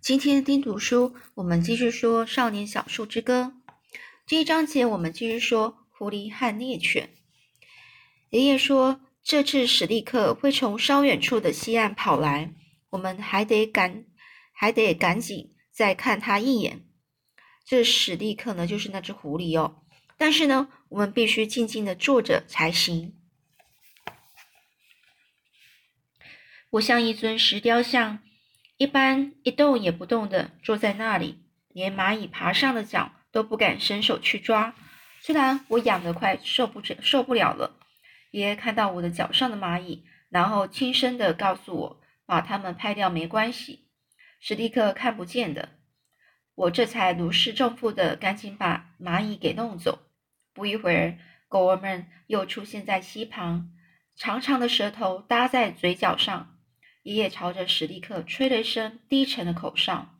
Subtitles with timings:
[0.00, 3.52] 今天听读书，我们继续说《少年小树之歌》
[4.26, 7.10] 这一章节，我们继续说狐狸和猎犬。
[8.30, 12.54] 爷爷说，这次史蒂克会从稍远处的西岸跑来，
[12.90, 14.06] 我们还得赶，
[14.52, 16.86] 还得赶紧再看他一眼。
[17.66, 19.82] 这史蒂克呢，就是那只狐狸哦。
[20.16, 23.16] 但是呢，我们必须静静的坐着才行。
[26.70, 28.20] 我像一尊石雕像。
[28.78, 34.72] 一般一动也不动的坐在那里，连蚂蚁爬上的脚都不敢伸手去抓。
[35.20, 37.76] 虽然我痒得快受不着受不了了，
[38.30, 43.88] 爷爷看到我的脚上的蚂蚁，然后轻声的告诉我，把它们拍掉没关系，
[44.38, 45.70] 史蒂克看不见的。
[46.54, 49.98] 我这才如释重负的赶紧把蚂蚁给弄走。
[50.54, 53.70] 不一会儿，狗儿们又出现在溪旁，
[54.14, 56.57] 长长的舌头搭在嘴角上。
[57.08, 60.14] 爷爷朝着史蒂克吹了一声低沉的口哨，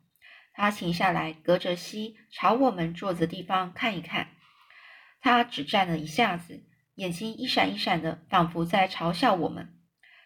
[0.53, 4.29] 他停下来，隔着溪朝我们坐的地方看一看。
[5.21, 6.63] 他只站了一下子，
[6.95, 9.77] 眼睛一闪一闪的，仿佛在嘲笑我们。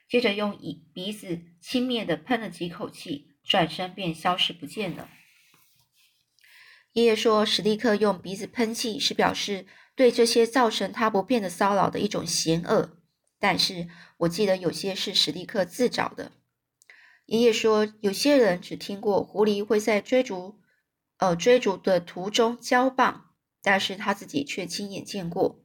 [0.08, 5.10] 接着用鼻鼻子轻蔑的喷了几口气，转身便消失不见了。
[6.94, 13.02] 爷爷说，史蒂克用鼻子喷气是表示对这些造成他不便的骚扰的一种嫌恶，
[13.38, 16.32] 但是我记得有些是史蒂克自找的。
[17.34, 20.60] 爷爷说，有些人只听过狐狸会在追逐，
[21.18, 23.32] 呃，追逐的途中交棒，
[23.64, 25.60] 但是他自己却亲眼见过。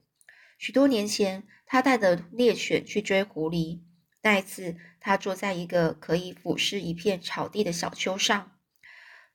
[0.56, 3.80] 许多年前，他带着猎犬去追狐狸。
[4.22, 8.52] 那一次，他坐在一个可以俯视一片草地的小丘上。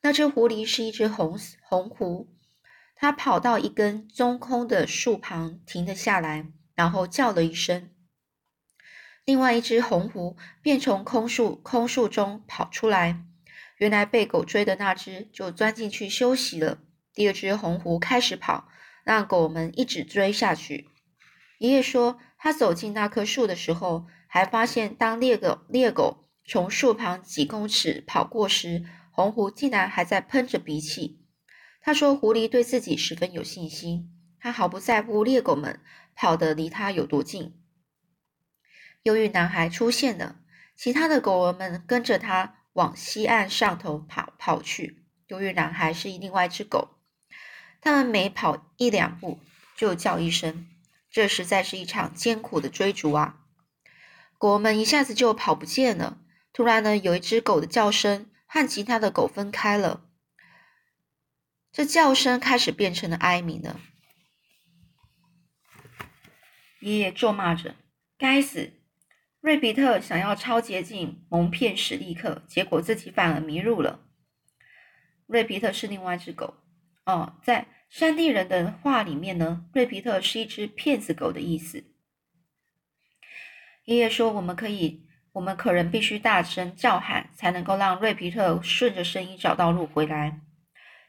[0.02, 2.34] 那只狐狸是一只红红狐，
[2.96, 7.93] 它跑到一根中空的树旁，停了下来，然后叫了一声。
[9.24, 13.24] 另外一只红狐便从空树空树中跑出来，
[13.78, 16.78] 原来被狗追的那只就钻进去休息了。
[17.14, 18.68] 第二只红狐开始跑，
[19.02, 20.88] 让狗们一直追下去。
[21.58, 31.20] 爷爷说，他走进那棵树的时候，还发现当猎狗猎狗从树旁几公尺跑过时，红狐竟然还在喷着鼻涕。
[31.80, 35.80] 他说，狐狸对自己十分有信心，他毫不在乎猎狗们
[36.14, 37.54] 跑得离他有多近。
[39.04, 40.36] 忧郁男孩出现了，
[40.74, 45.04] 其他的狗儿们跟着他往西岸上头跑跑去。
[45.26, 46.98] 忧郁男孩是另外一只狗，
[47.82, 49.38] 他们每跑一两步
[49.76, 50.66] 就叫一声。
[51.10, 53.40] 这实在是一场艰苦的追逐啊！
[54.38, 56.18] 狗儿们一下子就跑不见了。
[56.54, 60.08] 突然呢，有一只狗的叫声和其他的狗分开了，
[61.70, 63.78] 这叫声开始变成了哀鸣了。
[66.80, 67.76] 爷爷咒骂着
[68.16, 68.72] ：“该死！”
[69.44, 74.00] 瑞比特想要超捷径蒙骗史蒂克，结果自己反而迷路了。
[75.26, 76.54] 瑞皮特是另外一只狗
[77.04, 81.84] 哦，在山地人的话里面呢，瑞皮特是一只骗子狗的意思。
[83.84, 90.40] 爷爷说，我们可以，我们可人必须大声叫喊，才能够让瑞皮特顺着声音找到路回来。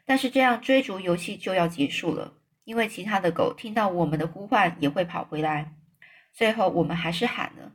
[0.04, 5.72] 但是这样追逐游戏就要结束了，因为其他的狗听到我们的呼唤也会跑回来。
[6.34, 7.72] 最后我们还是喊了。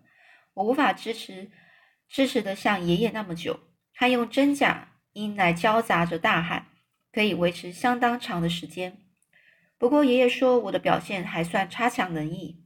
[0.53, 1.49] 我无法支持
[2.07, 3.59] 支持的像爷爷那么久，
[3.93, 6.67] 他用真假音来交杂着大喊，
[7.11, 8.97] 可以维持相当长的时间。
[9.77, 12.63] 不过爷爷说我的表现还算差强人意。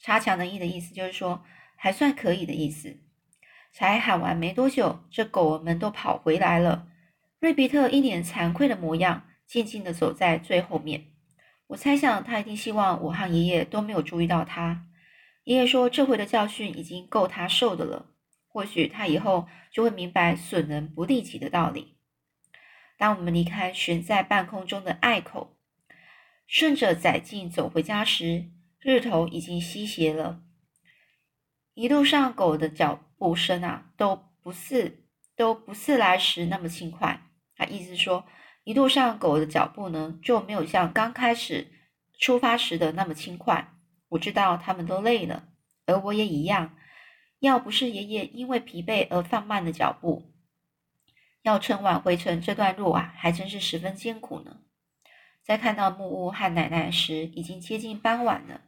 [0.00, 1.44] 差强人意的意思就是说
[1.76, 2.98] 还算可以的意思。
[3.72, 6.88] 才喊完没多久，这狗儿们都跑回来了。
[7.40, 11.08] 瑞比特一脸惭愧的模样，静静的走在最后面。
[11.66, 14.86] 我猜想他一定希望我和爷爷都没有注意到他。
[15.46, 18.06] 爷爷说：“这回的教训已经够他受的了，
[18.48, 21.98] 或许他以后就会明白损人不利己的道理。”
[22.98, 25.56] 当我们离开悬在半空中的隘口，
[26.48, 30.42] 顺着窄径走回家时，日头已经西斜了。
[31.74, 35.04] 一路上狗的脚步声啊，都不似
[35.36, 37.22] 都不似来时那么轻快。
[37.54, 38.26] 他意思说，
[38.64, 41.68] 一路上狗的脚步呢，就没有像刚开始
[42.18, 43.75] 出发时的那么轻快。
[44.08, 45.48] 我知道他们都累了，
[45.86, 46.76] 而我也一样。
[47.40, 50.32] 要不是爷爷因为疲惫而放慢了脚步，
[51.42, 54.60] 要撑完回程这段路啊，还真是十分艰苦呢。
[55.44, 58.62] 在看到木屋和奶奶时，已经接近傍晚了。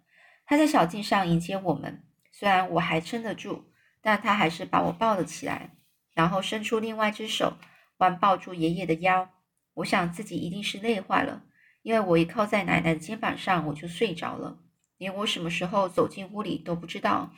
[0.44, 5.76] 他在小径上迎接我们，虽然我还撑得住，但他还是把我抱了起来，
[6.14, 7.56] 然后伸出另外一只手，
[7.96, 9.30] 环抱住爷爷的腰。
[9.74, 11.42] 我想自己一定是累坏了，
[11.82, 14.58] 因为我一靠在奶奶的肩膀上，我就睡着了。
[14.98, 17.32] 连我什么时候走进屋里都不知道。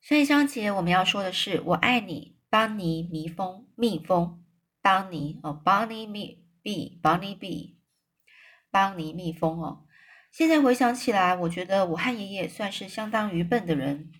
[0.00, 4.42] 上一章节我们要说的是“我爱你”，邦尼蜜蜂，蜜蜂，
[4.80, 7.78] 邦尼哦，邦尼蜜 b，邦尼 b，
[8.70, 9.84] 邦尼蜜蜂哦。
[10.30, 14.12] 现在回想起来，我觉得我和爷爷算是相当愚笨的人。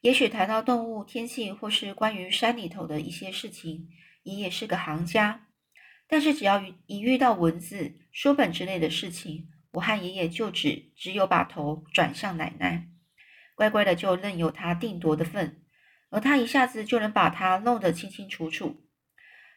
[0.00, 3.88] 也许谈到动物、天气，或是关于山里头的一些事情，
[4.22, 5.49] 爷爷是个行家。
[6.10, 12.88] 但是只要一遇到文字、书本之类的事情，我和爷爷就只只有把头转向奶奶。
[13.54, 15.62] 乖乖的就任由他定夺的份，
[16.10, 18.88] 而他一下子就能把它弄得清清楚楚。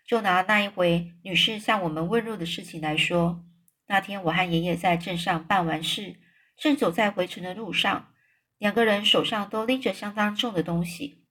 [0.06, 3.44] 就拿那一回女士向我们问路的事情来说，
[3.88, 6.18] 那天我和爷爷在镇上办完事，
[6.58, 8.14] 正走在回城的路上，
[8.58, 11.26] 两个人手上都拎着相当重的东西。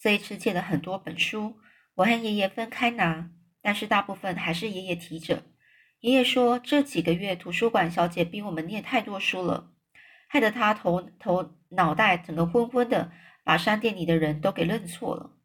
[0.00, 1.58] 这一次借了很多本书，
[1.94, 3.30] 我和爷爷分开拿，
[3.62, 5.44] 但是大部分还是爷爷提着。
[6.00, 9.72] 爷爷说，这几个月图书馆小姐逼我们念太多书了。
[10.28, 13.12] 害得他头头脑袋整个昏昏的，
[13.44, 15.36] 把商店里的人都给认错了。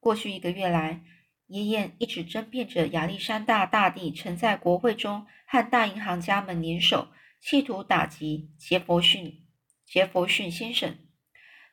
[0.00, 1.02] 过去一个月来，
[1.48, 7.08] 爷爷一直争辩着亚历山大大帝曾在国会中和大银行家们联手，
[7.40, 9.44] 企图打击杰佛逊
[9.84, 10.96] 杰佛逊先生。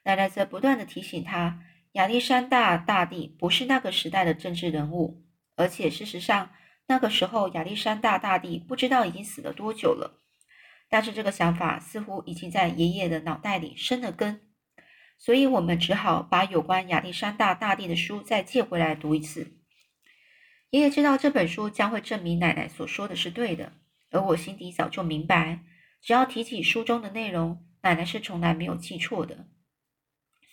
[0.04, 1.62] 奶奶则不断的提醒他，
[1.94, 5.23] 亚历山大大帝不是那个时代的政治人物，
[5.56, 6.52] 而且事实上，
[6.88, 10.20] 那个时候亚历山大大帝不知道已经死了多久了。
[10.90, 14.42] 但是这个想法似乎已经在爷爷的脑袋里生了根，
[15.18, 19.58] 所以我们只好把有关亚历山大大帝的书再借回来读一次。
[20.70, 23.74] 爷爷知道这本书将会证明奶奶所说的是对的，
[24.12, 25.64] 而我心底早就明白，
[26.02, 29.48] 只要提起书中的内容，奶奶是从来没有记错的。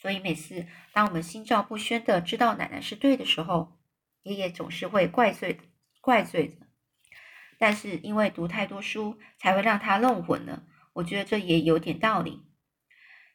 [0.01, 3.80] 所以每次当我们心照不宣的知道奶奶是对的时候，
[4.23, 5.59] 爷爷总是会怪罪
[6.01, 6.67] 怪罪的。
[7.59, 10.65] 但是因为读太多书，才会让他弄混了。
[10.95, 12.43] 我觉得这也有点道理。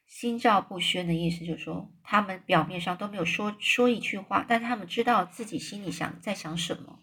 [0.06, 7.00] 心照不宣的意思就是说，他们表面上都没有说说一句话，但他们知道自己心里想在想什么。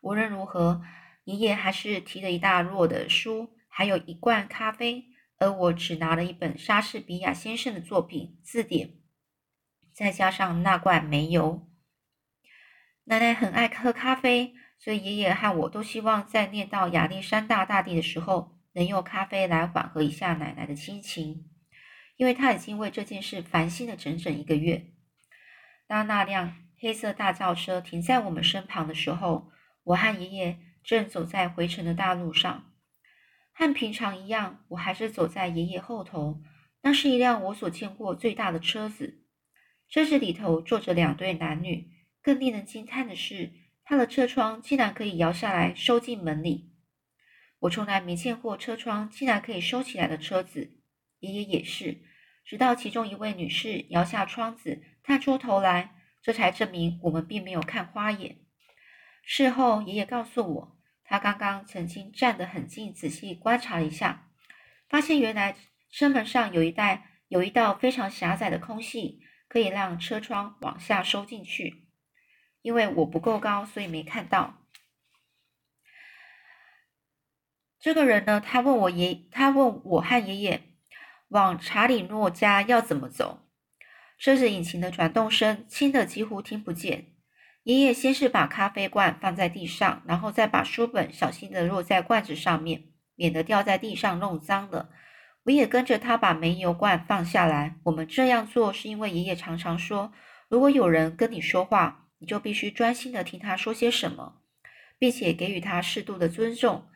[0.00, 0.82] 无论如何，
[1.24, 5.06] 爷爷还是提了一大摞的书，还有一罐咖啡，
[5.38, 8.98] 而我只拿了一本莎士比亚先生的作品字典，
[9.92, 11.68] 再加上那罐煤油。
[13.04, 14.54] 奶奶很爱喝咖啡。
[14.76, 21.48] 所以爷爷和我都希望在念到亚历山大大帝的时候，能用咖啡来缓和一下奶奶的心情，
[22.16, 24.92] 因为他已经为这件事烦心了整整一个月。
[25.86, 29.50] 当那辆黑色大轿车停在我们身旁的时候，
[29.84, 32.70] 我和爷爷正走在回程的大路上，
[33.54, 36.42] 和平常一样，我还是走在爷爷后头。
[36.82, 39.22] 那是一辆我所见过最大的车子，
[39.88, 41.93] 车子里头坐着两对男女。
[42.24, 43.52] 更令人惊叹的是。
[43.86, 46.70] 他的车窗竟然可以摇下来收进门里，
[47.58, 50.80] 我从来没见过车窗竟然可以收起来的车子。
[51.18, 52.00] 爷爷也是，
[52.46, 58.38] 直到其中一位女士摇下窗子，探出头来，这才证明我们并没有看花眼。
[59.22, 64.30] 事后，爷爷告诉我，他刚刚曾经站得很近，仔细观察了一下，
[64.88, 65.56] 发现原来
[65.90, 71.83] 车门上有一带有一道非常狭窄的空隙，可以让车窗往下收进去。
[72.64, 74.54] 因为我不够高，所以没看到
[77.78, 78.40] 这个人呢。
[78.40, 80.62] 他问我爷，他问我和爷爷
[81.28, 83.46] 往查理诺家要怎么走。
[84.18, 87.12] 车子引擎的转动声轻的几乎听不见。
[87.64, 92.84] 爷爷先是把咖啡罐放在地上，然后再把书本小心的落在罐子上面，
[93.14, 94.88] 免得掉在地上弄脏了。
[95.42, 97.76] 我也跟着他把煤油罐放下来。
[97.84, 100.14] 我们这样做是因为爷爷常常说，
[100.48, 102.00] 如果有人跟你说话。
[102.24, 104.40] 你就必须专心的听他说些什么，
[104.98, 106.86] 并且给予他适度的尊重。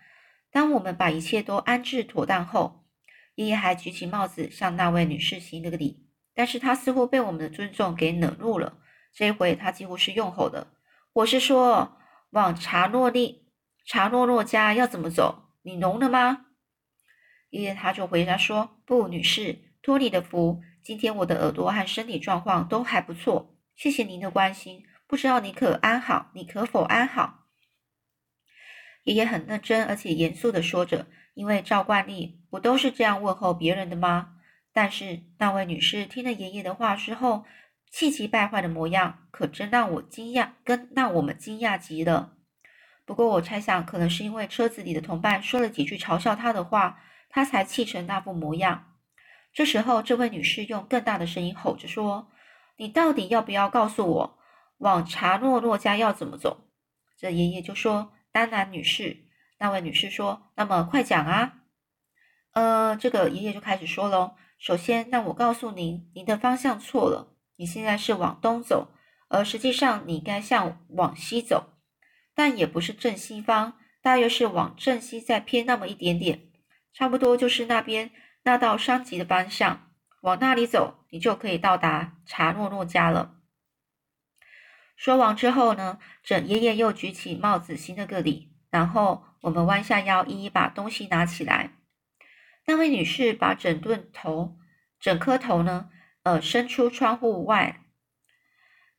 [0.51, 2.87] 当我们把一切都安置妥当后，
[3.35, 6.07] 爷爷还举起帽子向那位女士行了个礼。
[6.33, 8.79] 但是他似乎被我们的尊重给惹怒了。
[9.13, 10.69] 这一回他几乎是用吼的
[11.13, 11.99] ：“我是说，
[12.31, 13.45] 往查诺利
[13.85, 15.51] 查诺诺家要怎么走？
[15.61, 16.47] 你聋了吗？”
[17.51, 26.31] 爷爷他就回答说：“不，女士，托你的福，今天我的耳朵和身体状况都还不错，谢谢您的关心。”不知道你可安好？
[26.35, 27.47] 你可否安好？
[29.05, 34.35] 爷爷很认真而且严肃的说着，因为照惯例，不都是这样问候别人的吗？
[34.71, 37.47] 但是那位女士听了爷爷的话之后，
[37.91, 42.35] 气急败坏的模样，可真让我惊讶，跟让我们惊讶极了。
[43.07, 47.01] 不过我猜想，可能是因为车子里的同伴说了几句嘲笑他的话，
[47.31, 48.93] 他才气成那副模样。
[49.55, 52.31] 这时候，这位女士用更大的声音吼着说
[52.77, 54.38] ：“你到底要不要告诉我？”
[54.79, 56.65] 往查诺诺家要怎么走？
[57.17, 59.25] 这爷爷就说：“当然，女士。”
[59.59, 61.55] 那位女士说：“那么快讲啊！”
[62.55, 67.37] 呃，这个爷爷就开始说喽：“首先，那我告诉您，您的方向错了。
[67.57, 68.93] 你现在是往东走，
[69.29, 71.73] 而实际上你该向往西走，
[72.35, 76.51] 但也不是正西方，大约是往正西再偏那么一点点，
[76.93, 78.13] 差不多就是那边
[78.45, 79.91] 那道山脊的方向。
[80.23, 83.38] 往那里走，你就可以到达查诺诺家了。
[84.99, 91.75] 说完之后呢，整爷爷又举起帽子行了个礼，然后我们弯下腰，一一把东西拿起来。
[92.67, 94.59] 那位女士把整顿头，
[94.99, 95.89] 整颗头呢，
[96.25, 97.85] 呃，伸出窗户外。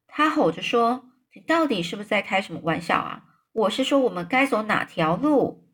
[0.08, 3.26] 她吼着说：“你到底是不是在开什么玩笑啊？
[3.52, 5.68] 我是说，我们该走哪条路？”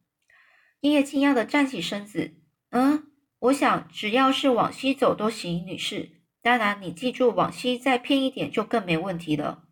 [0.82, 2.34] 爷爷惊讶的站起身子，
[2.72, 3.12] 嗯。
[3.38, 6.24] 我想，只要是往西走都行，女士。
[6.42, 9.65] 当然，你记住，往西再偏一点就更没问题了。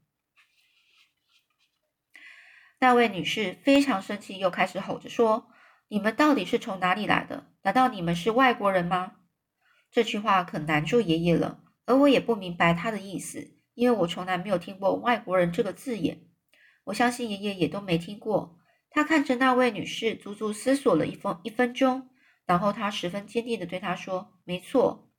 [2.84, 5.48] 那位女士非常生气，又开始吼着说
[5.88, 7.46] ：“你们到底是从哪里来的？
[7.62, 9.14] 难道你们是外国人吗？”
[9.90, 16.26] 这句话可难住爷爷了，而我也不明白他的意思，因为我从来没有听过“外国人”这个字眼。
[16.84, 18.60] 我相信爷爷也都没听过。
[18.90, 22.10] 他看着那位女士，足足思索了一分一分钟。
[22.46, 25.10] 然后他十分坚定地对他说：“没错。”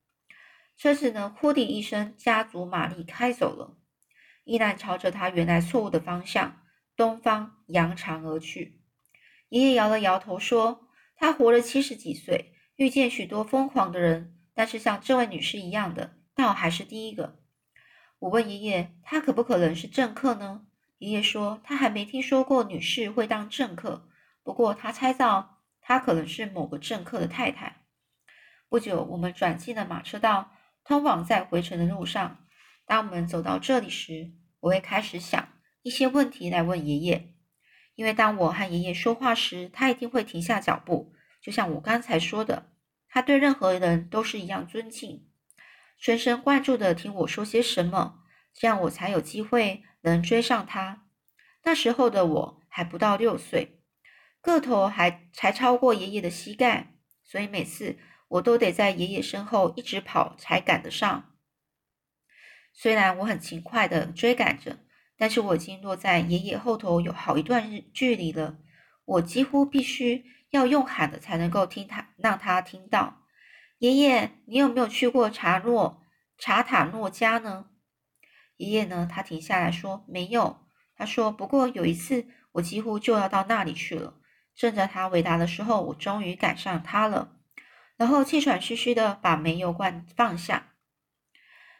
[0.76, 3.78] 车子呢，呼的一声，加足马力开走了，
[4.44, 6.61] 依然朝着他原来错误的方向——
[6.97, 8.81] 东方扬长而去。
[9.49, 17.39] 爷爷摇了摇头说：“他活了七十几岁，遇见许多疯狂的人，但是像这位女士一样的，倒还是第一个。”
[18.21, 20.67] 我问爷爷：“他可不可能是政客呢？”
[20.99, 24.09] 爷爷说：“他还没听说过女士会当政客，
[24.43, 25.53] 不过他猜到。”
[25.87, 27.85] 她可能是某个政客的太太。
[28.71, 30.51] 不久，我们转进了马车道，
[30.83, 32.39] 通往在回程的路上。
[32.87, 35.47] 当我们走到这里时，我会开始想
[35.85, 37.35] 一些问题来问爷爷，
[37.95, 41.12] 因为当我和爷爷说话时，他一定会停下脚步，
[41.43, 42.73] 就像我刚才说的，
[43.07, 45.29] 他对任何人都是一样尊敬，
[45.99, 48.21] 全神贯注的听我说些什么，
[48.55, 51.05] 这样我才有机会能追上他。
[51.64, 53.83] 那时候的我还不到六岁。
[54.41, 57.99] 个头还才超过爷爷的膝盖，所以每次
[58.29, 61.35] 我都得在爷爷身后一直跑才赶得上。
[62.73, 64.84] 虽然我很勤快的追赶着，
[65.16, 68.56] 但是我已经落在爷爷后头有好一段日距离了。
[69.04, 73.23] 我几乎必须要用喊的才能够听他让他听到。
[73.78, 76.02] 爷爷，你有没有去过查诺
[76.38, 77.66] 查塔诺家呢？
[78.56, 79.09] 爷爷呢？
[79.11, 80.59] 他停下来说没有。
[80.97, 84.14] 他说不过有一次我几乎就要到那里去了。
[84.54, 87.37] 正在他回答的时候，我终于赶上他了，
[87.97, 90.74] 然后气喘吁吁的把煤油罐放下。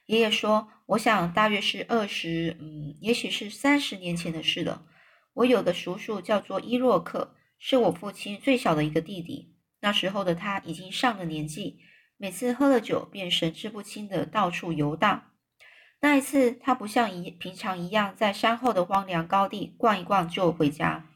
[0.07, 4.87] 爷爷说：“我想大约是二十，嗯，也许是三十年前的事了。
[5.33, 9.55] 我有个叔叔叫做伊洛克，是我父亲最小的一个弟弟。
[9.81, 11.81] 那时候的他已经上了年纪，
[12.19, 15.31] 每次喝了酒便神志不清的到处游荡。
[16.01, 21.09] 那一次，他不像一平常一样在山后的荒凉高地逛一逛就回家。”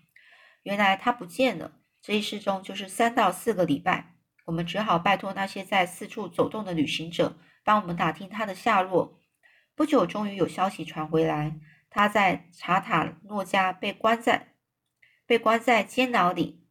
[0.64, 4.14] 原来他不见了，这一失踪就是三到四个礼拜。
[4.46, 7.36] 我们只好拜托那些在四处走动的旅行者
[7.68, 9.20] 帮我们打听他的下落。
[9.74, 11.60] 不久，终于有消息传回来，
[11.90, 14.54] 他在查塔诺家被关在
[15.26, 16.66] 被关在监牢里。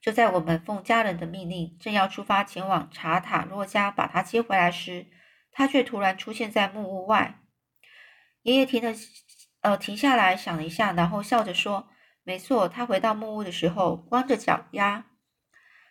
[0.00, 5.06] 就在我们奉家人的命令，正要出发前往查塔诺家把他接回来时，
[5.52, 7.38] 他却突然出现在木屋外。
[8.42, 8.92] 爷爷停了，
[9.60, 11.88] 呃，停下来想了一下，然后笑着说。
[12.24, 15.06] 没错，他回到木屋的时候，光着脚丫，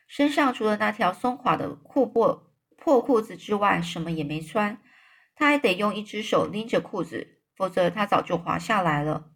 [0.09, 2.50] 身上除了那条松垮的裤布
[2.83, 4.81] 破裤子之外，什么也没穿。
[5.35, 9.31] 他还得用一只手拎着裤子，否则他早就滑下来了。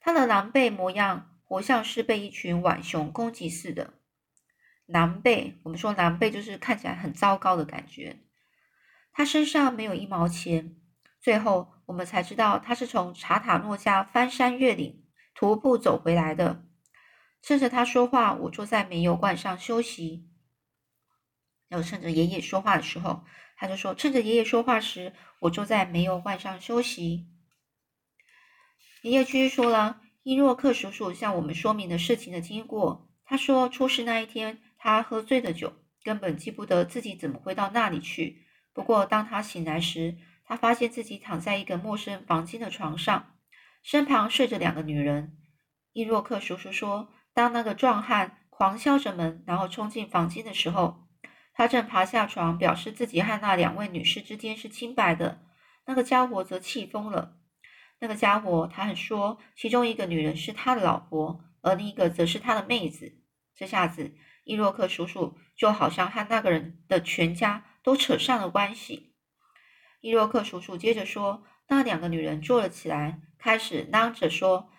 [0.00, 3.94] 他的狼狈模样，活像是被一群浣熊攻击似的。
[4.86, 8.16] 狼狈，我们说狼狈就是看起来很糟糕的感觉。
[9.12, 10.74] 他身上没有一毛钱。
[11.20, 15.04] 最后，我们才知道他是从查塔诺家翻山越岭。
[15.34, 16.64] 徒步走回来的。
[17.40, 20.31] 趁着他说话，我坐在煤油罐上休息。
[21.72, 23.24] 然后趁着爷爷说话的时候，
[23.56, 27.28] 他就说：“趁着爷爷说话时，我坐在煤油罐上休息。”
[29.00, 33.08] 爷爷继续说了伊洛克叔叔向我们说明了事情的经过。
[33.24, 35.72] 他说，出事那一天，他喝醉了酒，
[36.04, 38.44] 根本记不得自己怎么会到那里去。
[38.74, 43.30] 不过，当他醒来时，他发现自己躺在一个陌生房间的床上。
[43.82, 45.38] 身旁睡着两个女人。
[45.94, 51.08] 伊洛克叔叔说：“当那个壮汉狂敲着门，然后冲进房间的时候，
[51.54, 55.42] 他正爬下床，表示自己和那两位女士之间是清白的。
[55.86, 57.38] 那个家伙则气疯了。
[57.98, 63.18] 那个家伙，他还说，其中一个女人是他的老婆，而另一个则是他的妹子。
[63.54, 69.14] 这下子，伊洛克叔叔就好像和那个人的全家都扯上了关系。
[70.00, 74.70] 伊洛克叔叔接着说：“那两个女人坐了起来，开始嚷着说：‘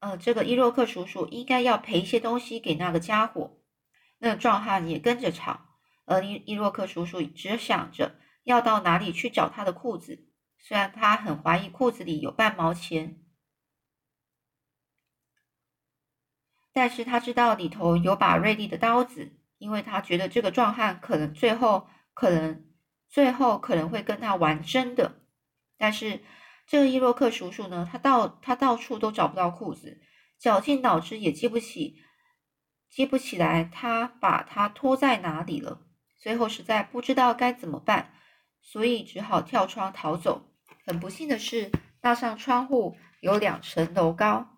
[0.00, 3.55] 呃，这个伊洛克叔叔应该要赔一些东西给那个家伙。’
[4.18, 5.66] 那壮汉也跟着吵，
[6.04, 13.22] 而伊伊洛克叔叔只想着要到哪里去找他的裤子，虽然他很怀疑裤子里有半毛钱。”
[16.72, 22.66] 但是他知道里头有把锐利的刀子，因为他觉得这个壮汉可能最后可能
[23.08, 25.22] 最后可能会跟他玩真的。
[25.78, 26.22] 但是
[26.66, 30.02] 这个伊洛克叔叔呢，他到他到处都找不到裤子，
[30.38, 31.96] 绞尽脑汁也记不起
[32.96, 35.82] 记不起来他把它拖在哪里了。
[36.18, 38.14] 最后实在不知道该怎么办，
[38.62, 40.48] 所以只好跳窗逃走。
[40.86, 44.48] 很不幸的是，那扇窗户有两层楼高。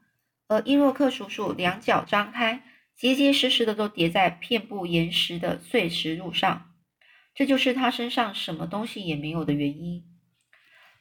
[0.47, 2.62] 而伊洛克叔叔两脚张开，
[2.95, 6.76] 结结实实的都叠在遍布岩石的碎石路上，
[7.35, 10.04] 这就是他身上什么东西也没有的原因。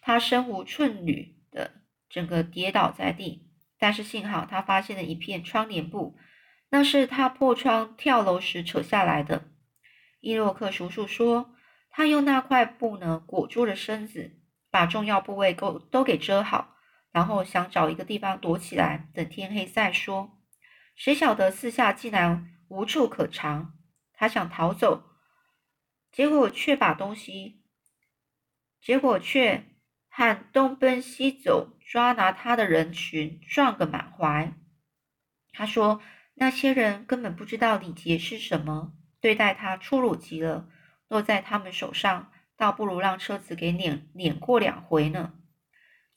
[0.02, 6.18] 他身无寸缕的整个跌倒在地，但是幸好他发现了一片窗帘布，
[6.70, 9.46] 那是他破窗跳楼时扯下来的。
[10.20, 11.56] 伊洛克叔叔说，
[11.90, 16.76] 他用那块布呢裹住了身子，把重要部位都都给遮好。
[17.12, 20.38] 然后想找一个地方躲起来，等天黑再说。
[20.96, 23.74] 谁晓得四下竟然无处可藏。
[24.14, 25.04] 他想逃走，
[26.12, 27.64] 结果却把东西，
[28.82, 29.66] 结果却
[30.10, 34.54] 和东奔西走抓拿他的人群撞个满怀。
[35.54, 36.02] 他说
[36.38, 40.70] ：“那些人根本不知道礼节是什么，对待他粗鲁极了。
[41.10, 45.34] 落在他们手上，倒不如让车子给碾碾过两回呢。”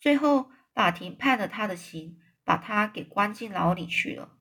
[0.00, 0.50] 最后。
[0.72, 4.38] 法庭判了他的刑，把他给关进牢里去了。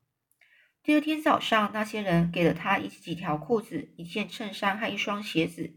[0.84, 5.76] 第二天早上，那些人给了他一几条裤子、一件衬衫和一双鞋子，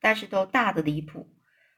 [0.00, 1.36] 但是都大的离谱。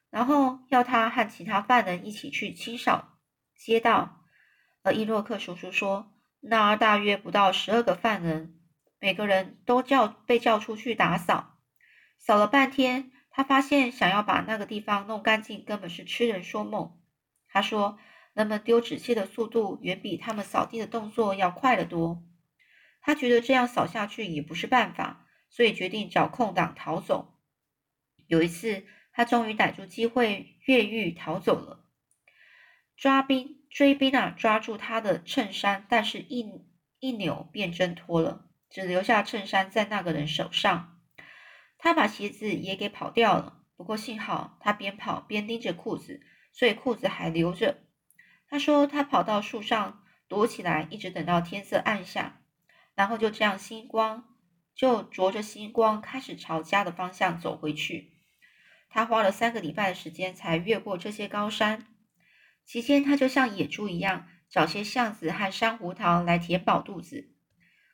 [0.09, 3.19] 然后要他和其他犯人一起去清扫
[3.57, 4.25] 街道。
[4.83, 6.16] 而伊洛克叔叔说，
[6.49, 8.59] 那儿大约不到十二个犯人，
[9.01, 11.59] 每个人都叫被叫出去打扫。
[12.19, 17.01] 扫了半天，他发现想要把那个地方弄干净，根本是痴人说梦。
[17.49, 17.99] 他说
[18.33, 22.23] ：“人们丢纸屑的速度远比他们扫地的动作要快得多。”
[23.03, 27.41] 他觉得这样扫下去也不是办法，所以决定找空档逃走。
[28.27, 31.85] 有一次，他终于逮住机会越狱逃走了。
[32.97, 36.51] 抓兵追兵啊，抓住他的衬衫，但是一
[36.99, 40.99] 一扭便挣脱了，只留下衬衫在那个人手上。
[41.77, 46.23] 他把鞋子也给跑掉了，不过幸好他边跑边拎着裤子。
[46.53, 47.83] 所以裤子还留着。
[48.49, 52.41] 他说他跑到树上躲起来，一直等到天色暗下，
[52.95, 54.25] 然后就这样星光
[54.75, 58.15] 就着着星光开始朝家的方向走回去。
[58.89, 61.89] 他花了三个礼拜的时间才越过这些高山。
[62.67, 67.33] 期间他就像野猪一样找些橡子和珊瑚糖来填饱肚子。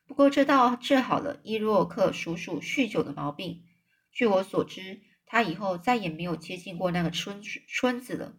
[0.06, 3.64] 不过这倒治好了伊洛克叔叔酗酒的毛病。
[4.10, 8.34] 据我所知，他以后再也没有接近过那个村村子了。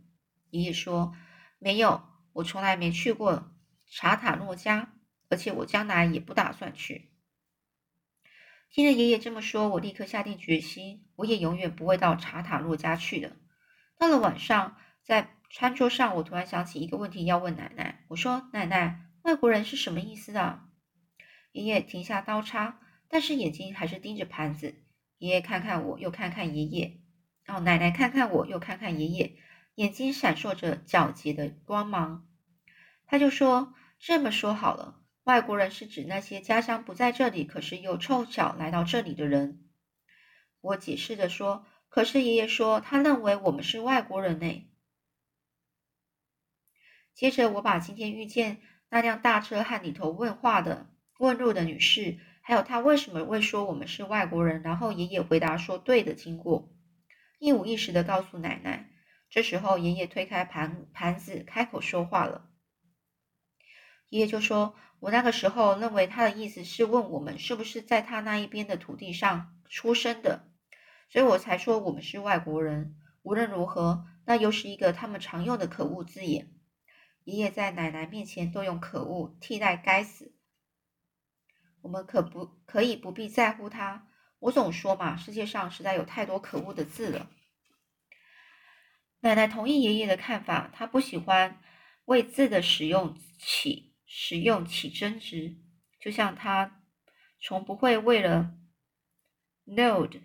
[0.49, 1.15] 爷爷说
[1.57, 3.51] ：“没有，我从来没去过
[3.87, 4.93] 查塔诺家，
[5.29, 7.09] 而且我将来也不打算去。”
[8.69, 13.35] 听着爷爷这么说，我立刻下定决心，我也永远不会到查塔诺家去的。
[13.97, 18.03] 到了晚上，在餐桌上，我突然想起一个问题要问奶奶。
[18.07, 20.67] 我说：“奶奶，外国人是什么意思啊？”
[21.53, 24.73] 爷爷停下刀叉，但是眼睛还是盯着盘子。
[25.19, 26.99] 爷爷看看我，又看看爷爷，
[27.45, 29.35] 哦，奶奶看看我，又看看爷爷。
[29.75, 32.27] 眼睛闪烁着皎洁的光芒，
[33.05, 39.63] 他就说：“这么说好了，外国人是指那些家乡不在这里，可是又凑巧来到这里的人。”
[40.61, 44.67] 我解释着说：“可是爷爷说，他认为我们是外国人呢。”
[47.13, 48.57] 接着，我把今天遇见
[48.89, 50.87] 那辆大车和里头问话的
[51.19, 56.69] 问路的女士，还有她为什么会说我们是外国人，然后爷爷回答说对的经过，
[57.39, 58.89] 一五一十的告诉奶奶。
[59.29, 62.49] 这时候，爷爷推开盘盘子，开口说话了。
[64.09, 70.47] 爷爷就说：“我那个时候认为他的意思是问我们是不是在他那一边的土地上出生的，
[71.09, 72.95] 所以我才说我们是外国人。
[73.23, 76.51] 无论如何，那又是一个他们常用的可恶字眼。
[77.23, 80.35] 爷爷在奶奶面前都用可恶替代该死。
[81.81, 84.07] 我们可不可以不必在乎他？
[84.39, 87.29] 我总说嘛，世界上实在有太多可恶的字了。”
[89.21, 91.61] 奶奶同意爷爷的看法，她不喜欢
[92.05, 95.55] 为字的使用起使用起争执，
[95.99, 96.83] 就像她
[97.41, 98.53] 从不会为了
[99.65, 100.23] node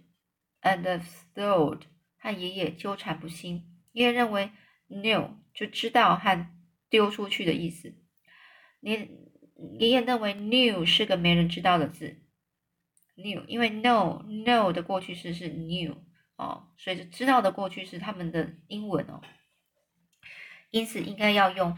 [0.63, 1.01] and
[1.35, 1.83] thought
[2.17, 3.81] 和爷爷纠缠不清。
[3.93, 4.51] 爷爷认为
[4.89, 6.58] new 就知道和
[6.91, 7.95] 丢出去的意思。
[8.81, 9.11] 你
[9.79, 12.23] 爷爷认为 knew 是个没人知道的字。
[13.17, 15.97] knew 因为 know know 的过去式是 knew
[16.37, 19.21] 哦，所以知道的过去式他们的英文哦，
[20.71, 21.77] 因此应该要用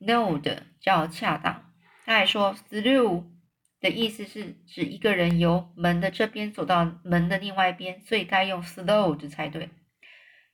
[0.00, 1.74] know 的较恰当。
[2.06, 3.26] 他还说 through
[3.80, 9.68] 的意思是指一个人由门的这边走到门的另外一边，所以该用 through 才对。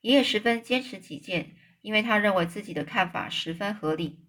[0.01, 4.27] 爷爷十分坚持己见，因为他认为自己的看法十分合理。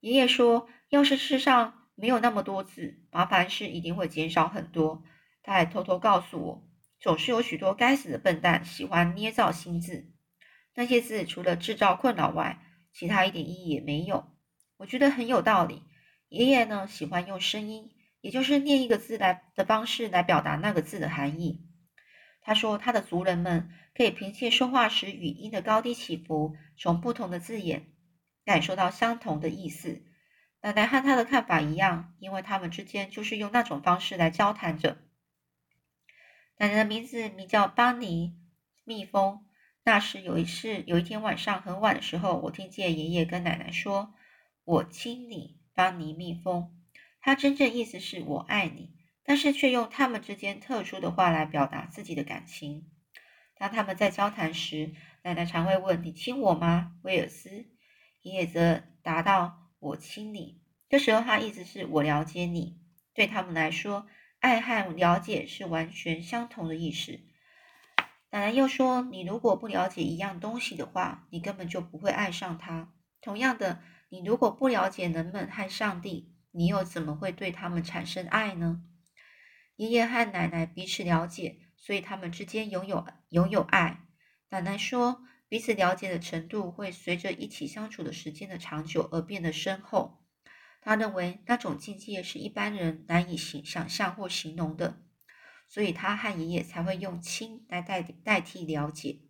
[0.00, 5.02] 爷爷说：“要是世上没有那么多字，麻烦事一定会减少很多。”
[5.42, 6.68] 他还偷偷告诉我，
[7.00, 10.10] 总是有许多该死的笨蛋喜欢捏造新字，
[10.74, 12.60] 那些字除了制造困扰外，
[12.92, 14.30] 其他一点意义也没有。
[14.76, 15.82] 我觉得很有道理。
[16.28, 21.66] 爷爷呢，喜欢用声音，也就是念一个字来的方式来表达那个字的含义。
[22.42, 27.92] 他说，他的族人们可以凭借说话时语音的高低起伏，从不同的字眼
[28.46, 30.02] 感受到相同的意思。
[30.62, 34.96] 奶奶和他的看法一样，因为他们之间就是用那种方式来交谈着。
[36.56, 38.38] 奶奶的名字名叫邦尼
[38.84, 39.44] 蜜蜂。
[39.84, 44.14] 那时有一次，有一天晚上很晚的时候，我听见爷爷跟奶奶说
[44.64, 46.74] ：“我亲你，邦尼蜜蜂。”
[47.20, 48.94] 他真正意思是我爱你。
[49.22, 52.90] 但是却用他们之间特殊的话来表达自己的感情。
[53.60, 57.66] 当他们在交谈时，奶奶常会问：“你亲我吗，威尔斯？”
[58.24, 62.80] 爷爷则答道：“我亲你。”这时候他意思是我了解你。
[63.12, 64.06] 对他们来说，
[64.38, 67.20] 爱和了解是完全相同的意思。
[68.30, 72.94] 奶奶又说：“你如果不了解一样东西的话，你根本就不会爱上它。
[73.20, 78.82] 同样的，你如果不了解人们和上帝，你又怎么会对他们产生爱呢？”
[79.76, 82.96] 爷爷和奶奶彼此了解，所以他们之间拥有
[83.30, 84.06] 拥有爱。
[84.50, 90.24] 奶奶说，彼此了解的程度会随着一起相处的时间的长久而变得深厚。
[90.82, 95.02] 他认为那种境界是一般人难以形想象或形容的，
[95.68, 99.20] 所以他和爷爷才会用亲来代代替了解。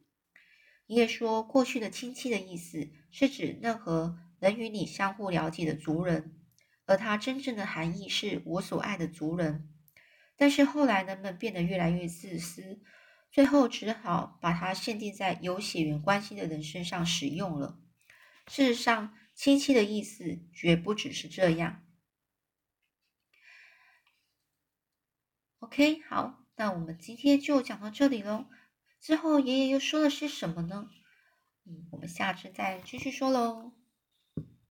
[0.86, 6.36] 爷爷说，过去的亲戚的意思是指任何能与你相互了解的族人，
[6.86, 9.68] 而它真正的含义是我所爱的族人。
[10.36, 12.80] 但是后来人们变得越来越自私，
[13.30, 17.78] 最后只好把它限定在有血缘关系的人身上使用了。
[18.48, 21.86] 事实上，亲戚的意思绝不只是这样。
[25.60, 28.46] OK，好，那我们今天就讲到这里喽。
[29.00, 30.90] 之后爷爷又说了些什么呢？
[31.64, 33.72] 嗯，我们下次再继续说喽。